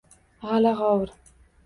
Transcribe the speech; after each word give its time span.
G‘ala-g‘ovur. 0.45 1.13